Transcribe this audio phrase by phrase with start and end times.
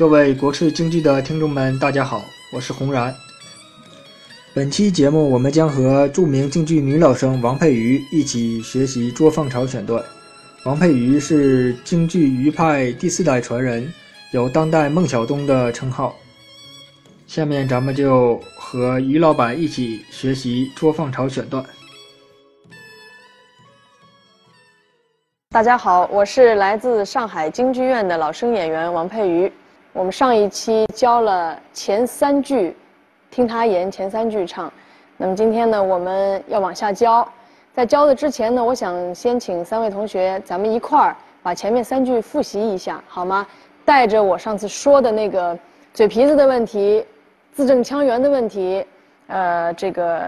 [0.00, 3.14] 各位国粹京剧的听众们，大家好，我是洪然。
[4.54, 10.02] 本期节目，我们将和著名京剧女老生王佩瑜一起学习捉放巢选段。
[10.64, 13.92] 王佩瑜是京剧余派第四代传人，
[14.32, 16.16] 有“当代孟小冬”的称号。
[17.26, 21.62] 下面咱们就和于老板一起学习捉放巢选段。
[25.50, 29.52] 大家好，我是来自上海京剧院的老生演员王佩瑜。
[29.92, 32.76] 我们上一期教了前三句，
[33.28, 34.72] 听他言前三句唱。
[35.16, 37.26] 那么今天呢，我们要往下教。
[37.74, 43.44] 在教的之前呢，我想先请三位同学，咱们一块儿把前面三句复习一下，好吗？
[43.84, 45.58] 带着我上次说的那个
[45.92, 47.04] 嘴皮子的问题、
[47.52, 48.86] 字正腔圆的问题，
[49.26, 50.18] 呃，这个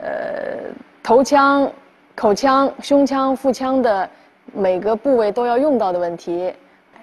[0.00, 0.70] 呃
[1.02, 1.68] 头腔、
[2.14, 4.08] 口腔、胸腔、腹腔的。
[4.54, 6.50] 每个部位都要用到的问题，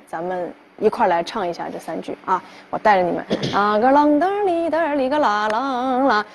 [0.07, 2.41] 咱们一块来唱一下这三句啊！
[2.69, 6.25] 我带着你们，啊个啷噔哩噔哩个啦啷啦，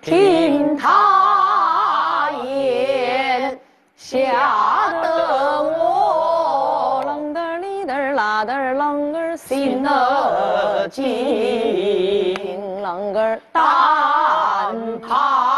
[0.00, 3.58] 听他言，
[3.96, 4.18] 吓
[5.02, 11.04] 得我啷噔哩噔啦噔啷个心儿惊，
[12.82, 14.74] 啷个胆
[15.06, 15.49] 怕。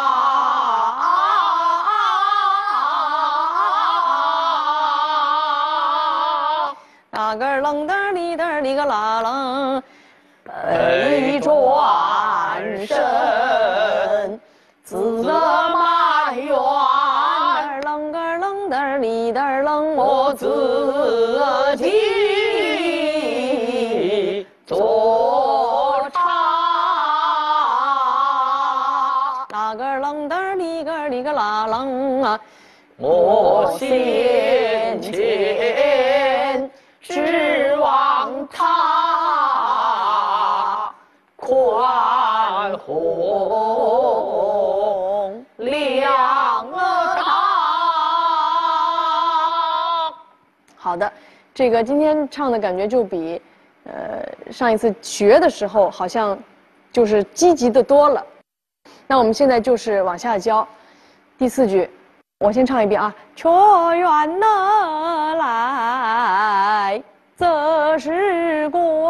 [8.62, 9.82] 噔哩噔哩个啦啷，
[10.44, 14.40] 背转身，
[14.84, 16.54] 自埋怨。
[17.82, 20.46] 楞个楞噔哩噔楞，我自
[21.76, 21.90] 己
[24.64, 26.20] 做茶。
[29.50, 32.38] 那个楞噔哩个哩个啦啷啊，
[32.96, 33.88] 我心
[51.62, 53.40] 这个今天唱的感觉就比
[53.84, 56.36] 呃上一次学的时候好像
[56.90, 58.26] 就是积极的多了。
[59.06, 60.66] 那我们现在就是往下教
[61.38, 61.88] 第四句。
[62.40, 63.14] 我先唱一遍啊！
[63.36, 63.48] 却
[63.96, 64.40] 原
[65.38, 67.00] 来
[67.36, 69.01] 则是故，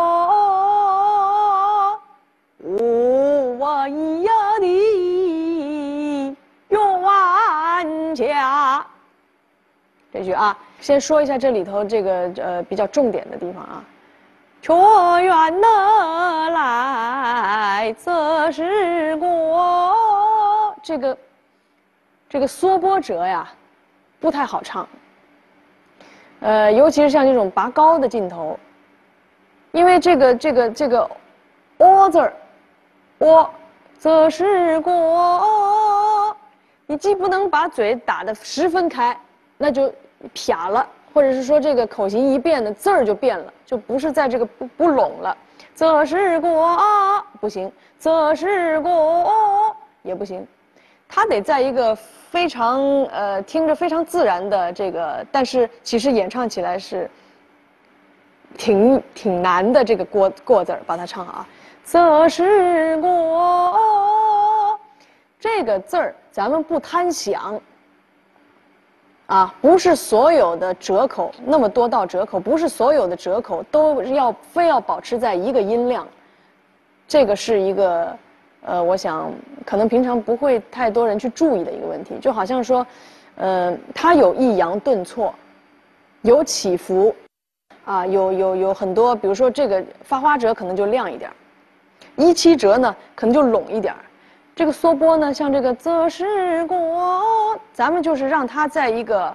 [10.12, 13.84] 这句啊，先说一下这里头这个呃比较重点的地方啊。
[14.60, 14.72] 却
[15.24, 21.16] 愿哪来则是国，这个。
[22.28, 23.46] 这个缩波折呀，
[24.18, 24.88] 不太好唱。
[26.40, 28.58] 呃，尤其是像这种拔高的镜头，
[29.72, 31.10] 因为这个这个这个
[31.76, 32.32] “哦”字儿
[33.20, 33.50] ，“喔”
[34.00, 36.34] 则是过，
[36.86, 39.14] 你既不能把嘴打得十分开，
[39.58, 39.92] 那就
[40.33, 45.37] 撇了，或者是说这个口型一变的字儿就变了，就不是在这个不不拢了，
[45.75, 46.78] 则是过
[47.41, 50.47] 不行，则是过也不行。
[51.09, 57.10] 他得在一个非常呃听着非常自然的这个，但是其实演唱起来是
[58.56, 61.49] 挺挺难的这个过过字儿，把它唱好啊。
[61.84, 64.78] 则是过
[65.39, 67.60] 这个字儿，咱们不贪响
[69.32, 76.06] 啊，不是所有的折口那么多道折口，不是所有的折口都要非要保持在一个音量，
[77.09, 78.15] 这个是一个。
[78.65, 79.32] 呃，我想
[79.66, 82.87] 可能平常不会太多人去注意的一个问题，就好像说，
[83.34, 85.34] 呃，它有抑扬顿挫，
[86.21, 87.12] 有起伏，
[87.84, 91.28] 啊，有有有很多，比如说这个发花折可能就亮一点
[92.15, 93.92] 一七折呢可能就拢一点
[94.54, 99.34] 这个缩波呢，像这个则是过，咱们就是让它在一个，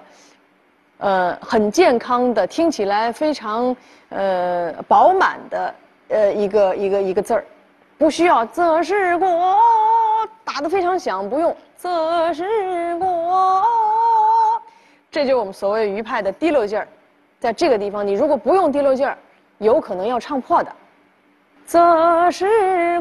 [0.98, 3.76] 呃，很健康的，听起来非常
[4.10, 5.74] 呃饱满的
[6.08, 7.44] 呃一个一个一个字儿。
[7.98, 9.58] 不需要则是过，
[10.44, 13.64] 打得非常响，不用则是过。
[15.10, 16.86] 这就是我们所谓余派的提溜劲儿，
[17.40, 19.18] 在这个地方，你如果不用提溜劲儿，
[19.58, 20.70] 有可能要唱破的。
[21.66, 23.00] 则是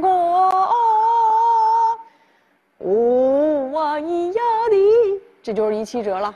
[2.77, 6.33] 过，我一呀的，这就是一七折了，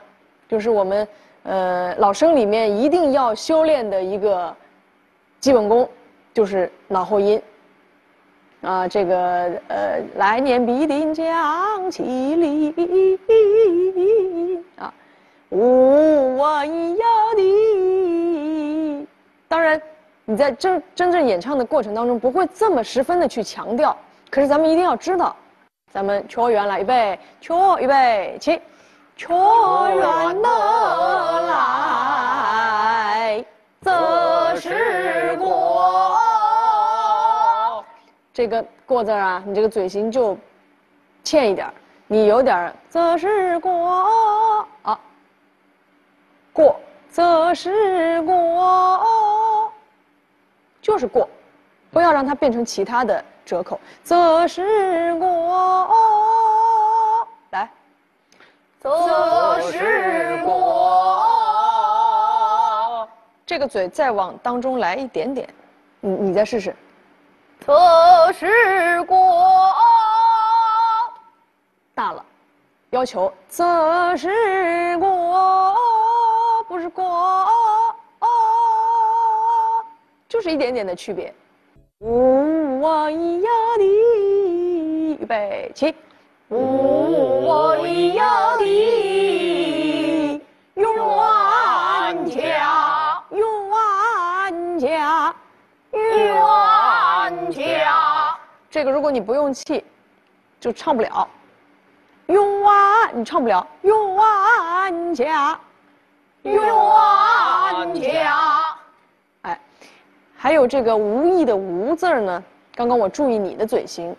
[0.48, 1.06] 就是我们
[1.44, 4.54] 呃老生里面一定要修炼的一个
[5.40, 5.88] 基本功，
[6.34, 7.40] 就是脑后音。
[8.62, 12.70] 啊，这个呃，来年必定将其离
[14.76, 14.94] 啊，
[15.48, 17.04] 无我一呀
[17.36, 19.06] 的。
[19.48, 19.82] 当然，
[20.24, 23.96] 你在真真正演唱的过程当中不会这么十分的去强调。
[24.30, 25.34] 可是咱们一定要知道，
[25.92, 28.58] 咱们球员来预备，球预备起，
[29.14, 29.34] 球
[29.88, 30.48] 员的
[31.48, 33.44] 来，
[33.82, 36.18] 则是过。
[38.32, 40.34] 这个过字啊，你这个嘴型就
[41.22, 41.70] 欠一点
[42.06, 44.66] 你有点则是过。
[44.84, 44.98] 啊，
[46.54, 46.80] 过
[47.10, 49.70] 则是过，
[50.80, 51.28] 就是过，
[51.92, 55.94] 不要让它变成其他的折扣，则是过，
[57.50, 57.70] 来，
[58.80, 61.28] 则是过，
[63.44, 65.46] 这个嘴再往当中来一点点，
[66.00, 66.74] 你你再试试。
[67.60, 69.70] 测试过，
[71.94, 72.24] 大了，
[72.88, 75.76] 要求测试过，
[76.66, 77.46] 不是过，
[80.26, 81.34] 就是一点点的区别。
[82.04, 83.84] 呜哇咿呀的，
[85.20, 85.94] 预备起，
[86.48, 90.42] 呜哇咿呀的，
[90.74, 93.40] 用万家，冤
[94.80, 95.32] 家，
[95.92, 96.42] 冤。
[97.52, 98.36] 家，
[98.68, 99.84] 这个如果你不用气，
[100.58, 101.28] 就唱不了。
[102.26, 103.64] 用完你唱不了。
[103.82, 105.56] 用完家，
[106.42, 108.51] 用完家。
[110.42, 112.42] 还有这个无意的无字呢。
[112.74, 114.12] 刚刚我注意你的嘴型，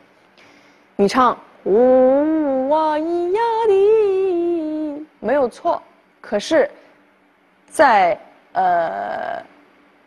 [0.95, 5.81] 你唱呜哇咿呀的没有错。
[6.21, 6.71] 可是，
[7.67, 8.17] 在
[8.53, 9.43] 呃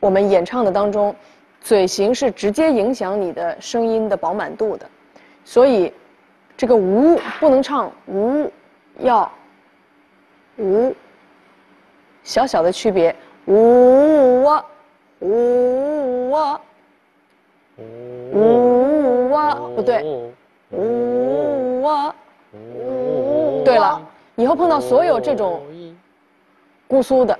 [0.00, 1.14] 我们演唱的当中。
[1.60, 4.88] 嘴型是直接影响你的声音的饱满度的，
[5.44, 5.92] 所以
[6.56, 8.48] 这个无不能唱无，
[9.00, 9.28] 要
[10.58, 10.94] 无
[12.22, 13.16] 小小的区别，
[13.46, 14.64] 无啊
[15.20, 16.60] 无啊
[18.32, 20.04] 呜啊不对，
[20.70, 22.14] 无啊
[23.64, 24.00] 对了，
[24.36, 25.62] 以后碰到所有这种
[26.86, 27.38] 姑苏的，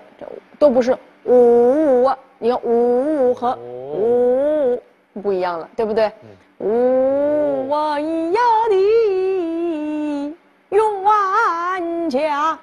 [0.59, 3.57] 都不是呜啊，你看呜和。
[3.59, 4.81] 呜，
[5.23, 6.13] 不一样了，对不对？
[6.59, 10.35] 呜哇咿呀的，
[10.71, 12.59] 用万家，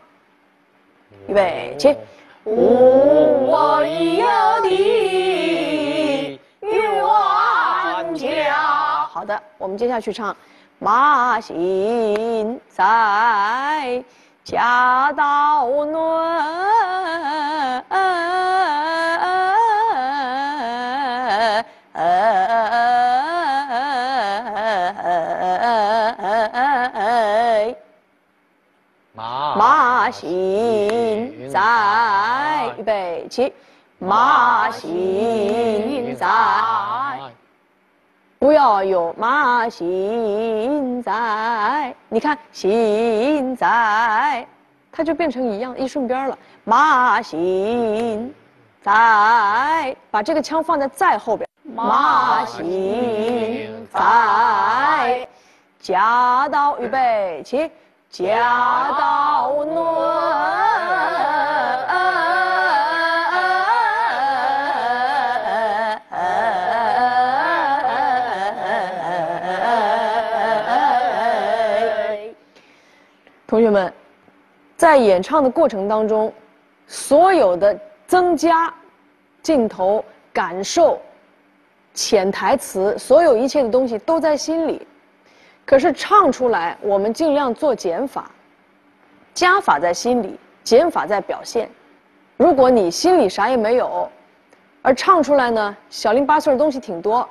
[1.27, 1.95] 预备起。
[2.45, 4.69] 呜哇咿呀的，
[9.24, 10.36] 好的，我们接下去唱。
[10.80, 14.04] 马行在，
[14.44, 16.44] 家道暖。
[29.56, 33.54] 马行在，预备起，
[34.00, 36.28] 马行在，
[38.44, 44.45] 不要有马行在，你看行在，
[44.92, 46.38] 它就变成一样一顺边了。
[46.66, 48.36] 马行
[48.81, 51.48] 在，把这个腔放在在后边。
[51.74, 55.25] 马行在，
[55.80, 57.72] 夹到，预备起。
[58.10, 60.73] 家道暖，
[73.45, 73.94] 同学们，
[74.76, 76.33] 在演唱的过程当中，
[76.88, 78.73] 所有的增加、
[79.42, 81.00] 镜头、感受、
[81.94, 84.85] 潜台词，所有一切的东西都在心里。
[85.66, 88.31] 可是唱出来，我们尽量做减法，
[89.33, 91.69] 加法在心里，减法在表现。
[92.38, 94.09] 如果你心里啥也没有，
[94.81, 97.28] 而唱出来呢，小零八碎的东西挺多，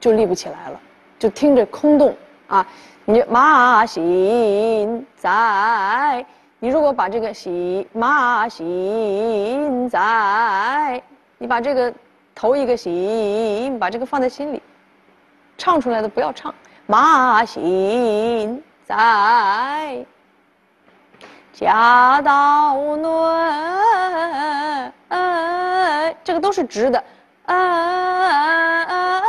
[0.00, 0.80] 就立不起来了，
[1.18, 2.16] 就听着空洞
[2.48, 2.66] 啊。
[3.08, 6.26] 你马行在，
[6.58, 11.00] 你如果把这个行马行在，
[11.38, 11.94] 你把这个
[12.34, 14.60] 头一个行，把这个放在心里。
[15.56, 16.52] 唱出来的不要唱，
[16.86, 20.04] 马行在，
[21.52, 24.92] 家道暖，
[26.24, 27.04] 这个都是直的，
[27.44, 27.54] 哎
[28.84, 29.22] 哎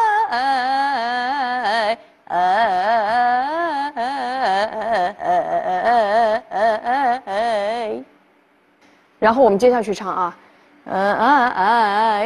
[2.25, 3.06] 哎
[9.19, 10.35] 然后我们接下去唱啊，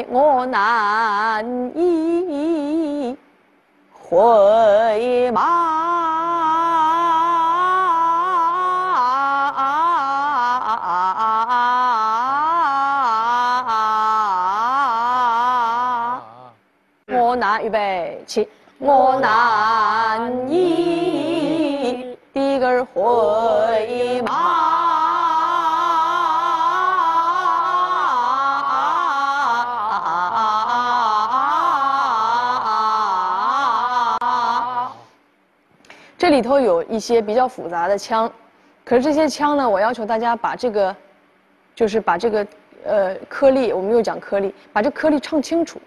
[0.10, 1.45] 我难
[1.75, 3.17] 以。
[3.93, 5.39] 回马，
[17.07, 23.01] 我难预备起，我难以的个回
[36.31, 38.31] 里头有一些比较复杂的腔，
[38.85, 40.95] 可是这些腔呢，我要求大家把这个，
[41.75, 42.47] 就是把这个
[42.85, 45.79] 呃颗粒，我们又讲颗粒，把这颗粒唱清楚，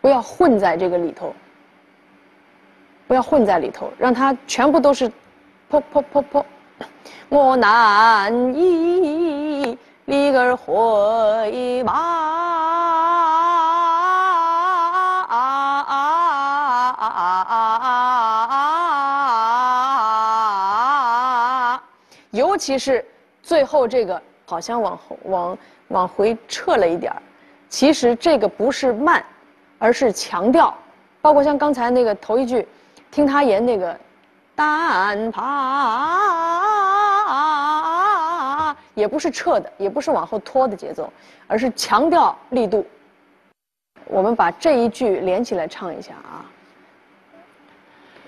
[0.00, 1.32] 不要混在这个里头，
[3.06, 5.08] 不要混在里头，让它全部都是，
[5.70, 6.44] 噗噗噗噗，
[7.28, 12.79] 我难以离个回马。
[22.60, 23.02] 其是
[23.42, 27.22] 最后这个，好像往往往回撤了一点儿，
[27.70, 29.24] 其实这个不是慢，
[29.78, 30.76] 而是强调，
[31.22, 32.68] 包括像刚才那个头一句，
[33.10, 33.98] 听他言那个，
[34.54, 35.46] 单爬，
[38.92, 41.10] 也不是撤的，也不是往后拖的节奏，
[41.46, 42.86] 而是强调力度。
[44.04, 46.44] 我们把这一句连起来唱一下啊。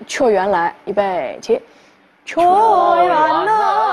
[0.07, 1.61] 却原来，预备起，
[2.25, 2.49] 却原
[3.45, 3.92] 来，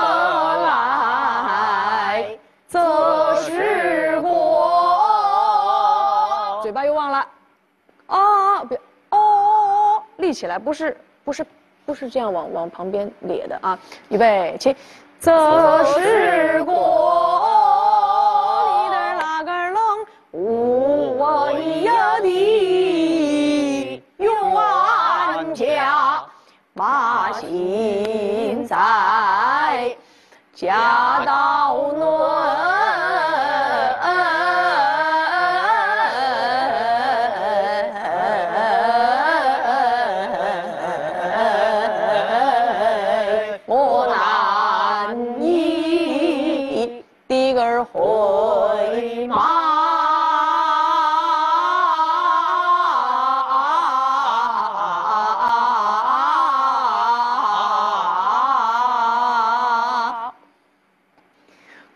[10.33, 11.45] 起来，不是不是
[11.85, 13.79] 不是这样往往旁边咧的啊。
[14.09, 14.75] 预备起，
[15.19, 17.00] 则是过。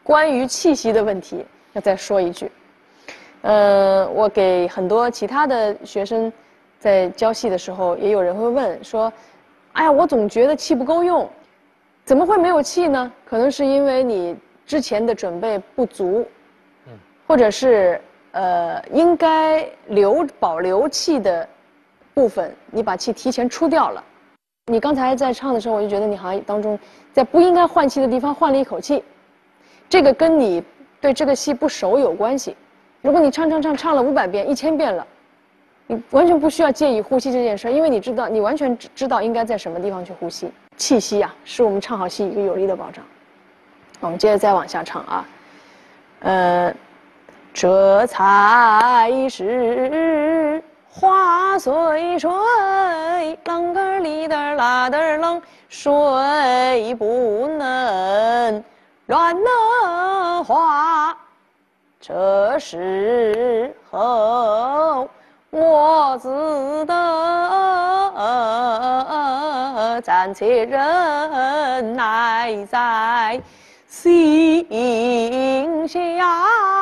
[0.05, 1.43] 关于气息的问题，
[1.74, 2.51] 要再说一句。
[3.41, 6.31] 呃，我给很多其他的学生
[6.77, 9.12] 在教戏的时候，也有人会问说
[9.74, 11.27] ：“哎呀，我总觉得气不够用，
[12.03, 13.12] 怎么会没有气呢？
[13.25, 16.24] 可能是因为你之前的准备不足，
[17.25, 18.00] 或者是
[18.31, 21.50] 呃应该留保留气的
[22.13, 24.03] 部分，你把气提前出掉了。
[24.71, 26.77] 你刚才在唱的时候，我就觉得你好像当中
[27.12, 29.03] 在不应该换气的地方换了一口气，
[29.89, 30.63] 这个跟你
[31.00, 32.56] 对这个戏不熟有关系。
[33.01, 35.06] 如果你唱唱唱唱了五百遍、一千遍了，
[35.88, 40.50] 你完全不需要介意呼吸这件事，因为你知道，你完全知知道应该在什么地方去呼吸。
[40.77, 43.06] 气息啊，是我们唱好戏一个有力的保障。
[44.00, 45.25] 我们接着再往下唱啊，
[46.22, 46.74] 呃，
[47.54, 52.30] 这才是花随水，
[53.44, 58.63] 啷个儿里的儿啦的儿啷，水不能
[59.07, 61.17] 乱了花。
[62.00, 65.09] 这时候
[65.50, 66.93] 我只得
[70.01, 73.41] 暂且忍耐在
[73.88, 76.75] 心下。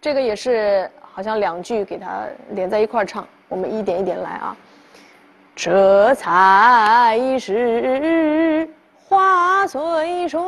[0.00, 0.90] 这个也是
[1.20, 4.56] 好像两句给它连在一块儿唱，我们一点一点来啊。
[5.54, 10.40] 这才是花随水，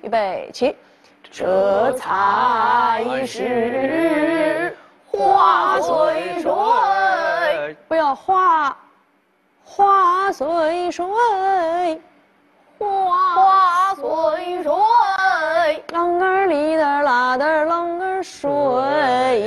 [0.00, 0.74] 预备起。
[1.30, 4.74] 这才是
[5.10, 8.74] 花随水，不要花
[9.62, 11.04] 花随水，
[12.78, 14.72] 花随水，
[15.92, 18.50] 浪儿里的啦的儿啷儿水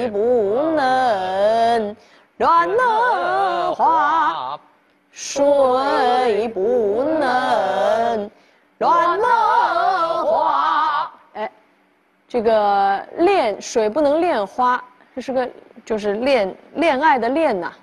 [0.08, 1.96] 不能
[2.38, 4.60] 乱了花，
[5.12, 8.30] 水不能
[8.78, 11.12] 乱了花。
[11.34, 11.52] 哎，
[12.28, 14.82] 这个恋水不能恋花，
[15.16, 15.50] 这是个
[15.84, 17.74] 就是恋恋爱的恋呐、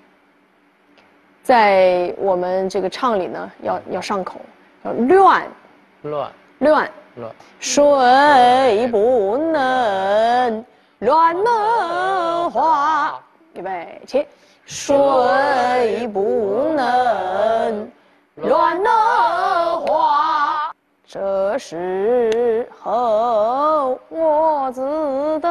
[1.43, 4.41] 在我们这个唱里呢，要要上口，
[4.83, 5.47] 要乱
[6.01, 6.89] 乱乱。
[7.15, 10.63] 乱，水不能
[10.99, 13.19] 乱了花，
[13.53, 14.25] 预备起。
[14.65, 17.89] 水不能
[18.35, 20.71] 乱了花。
[21.07, 24.81] 这时候我只
[25.39, 25.47] 得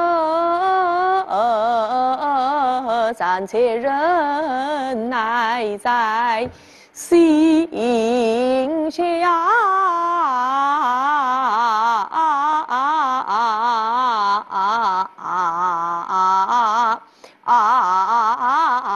[3.17, 6.47] 暂且忍耐在
[6.93, 9.07] 心下。
[15.97, 17.01] 啊啊
[17.45, 18.47] 啊啊啊啊
[18.79, 18.91] 啊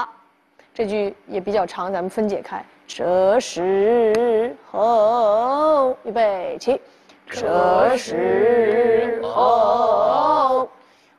[0.00, 0.08] 啊
[0.74, 2.64] 这句也比较长，咱们分解开。
[2.86, 6.80] 这时候，预备起。
[7.28, 10.68] 这时候，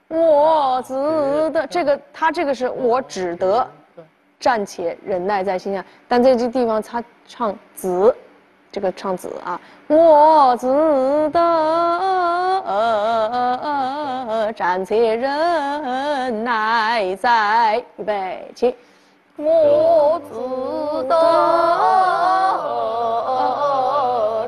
[0.08, 3.68] 我只得这个，他这个是我只得
[4.40, 8.16] 暂且忍耐在心下，但在这地方他唱子，
[8.72, 10.68] 这个唱子啊，我只
[11.32, 11.40] 得
[14.56, 18.76] 暂且忍耐在，预备起。
[19.36, 21.16] 我自得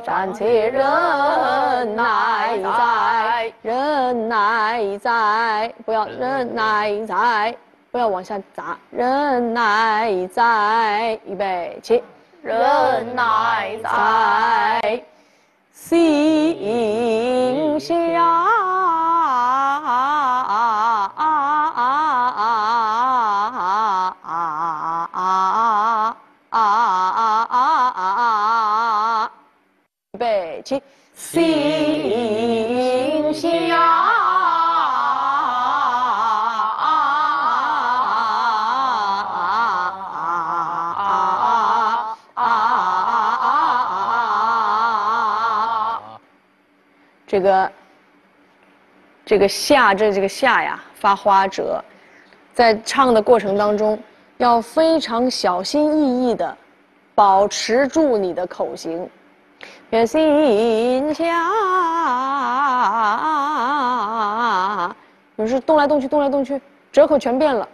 [0.04, 7.56] 暂且忍耐在，忍耐在，不要忍耐在，
[7.92, 12.02] 不要往下砸，忍耐在，预备起，
[12.42, 15.04] 忍耐在
[15.72, 18.59] 心下。
[47.30, 47.72] 这个
[49.24, 51.80] 这个下这这个下呀发花折，
[52.56, 54.02] 在唱的过程当中
[54.38, 56.58] 要非常小心翼翼的
[57.14, 59.08] 保持住你的口型，
[59.92, 61.24] 别心下，
[65.36, 66.60] 有时动来动去，动来动去，
[66.92, 67.70] 折口全变了。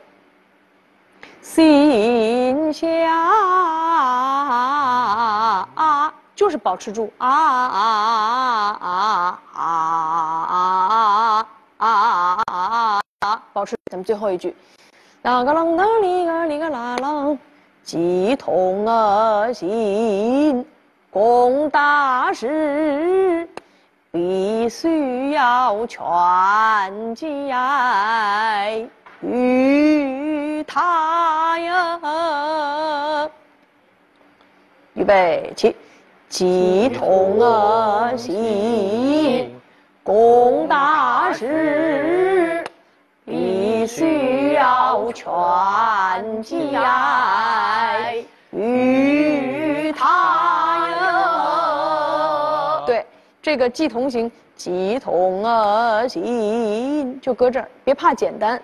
[1.41, 2.83] 心下，
[6.45, 7.81] 就是保持住啊啊
[8.79, 11.89] 啊啊啊啊啊啊啊啊
[12.45, 13.41] 啊啊啊！
[13.51, 13.75] 保持。
[13.89, 14.55] 咱们最后一句，
[15.23, 17.35] 啦个啷当哩个哩个啦啷，
[17.81, 20.63] 鸡同儿心，
[21.09, 23.49] 共大事，
[24.11, 26.03] 必须要全
[27.15, 28.69] 家
[29.21, 31.99] 与他呀。
[34.93, 35.75] 预备起，
[36.35, 39.55] 鸡同儿心，
[40.03, 42.61] 共大事，
[43.23, 45.31] 必须要全
[46.43, 48.01] 家
[48.51, 51.23] 与他呀。
[52.85, 53.05] 对，
[53.41, 58.61] 这个鸡同行，鸡同儿行，就搁这儿，别怕简单，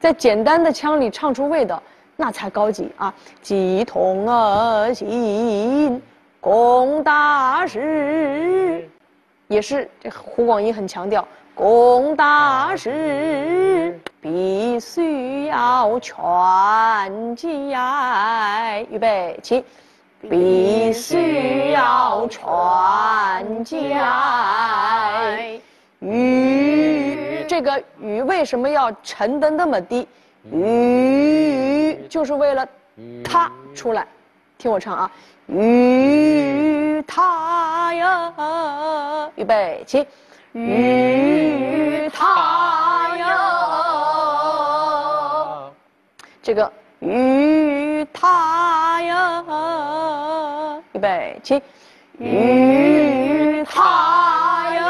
[0.00, 1.80] 在简单的腔里唱出味道，
[2.16, 3.14] 那才高级啊！
[3.40, 6.02] 鸡同儿行，
[6.40, 8.88] 共大事，
[9.48, 16.14] 也是这胡广义很强调，共大事必须要全
[17.34, 18.80] 家。
[18.88, 19.64] 预备起，
[20.30, 25.36] 必须要全家。
[25.98, 30.06] 雨，这个雨为什么要沉得那么低？
[30.52, 32.64] 雨就是为了
[33.24, 34.06] 它出来，
[34.58, 35.08] 听我唱啊！
[35.46, 40.04] 与他呀，预备起，
[40.52, 43.30] 与他呀，
[46.42, 49.44] 这个与他呀，
[50.92, 51.62] 预备起，
[52.18, 54.88] 与他呀，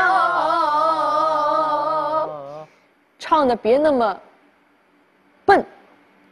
[3.19, 4.19] 唱的别那么
[5.45, 5.63] 笨，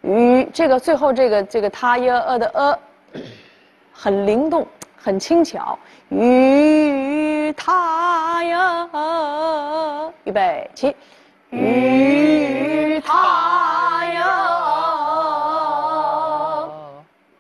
[0.01, 2.79] 与这个最后这个这个他呀呃的呃，
[3.99, 5.79] 很灵动，很轻巧。
[6.11, 8.89] 与他呀，
[10.25, 10.95] 预备起，
[11.51, 14.23] 与他呀，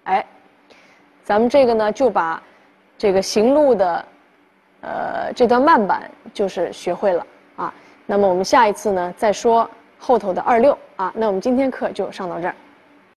[0.05, 0.27] 哎，
[1.23, 2.43] 咱们这个呢就把
[2.99, 4.05] 这个行路的
[4.81, 7.25] 呃这段慢板就是学会了
[7.57, 7.73] 啊。
[8.07, 11.13] 那么我们下一次呢再说后头的二六啊。
[11.15, 12.55] 那我们今天课就上到这儿。